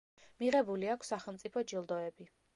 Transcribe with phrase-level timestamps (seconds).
[0.43, 2.31] მირებული აქვს სახელმწიფო ჯილდოები.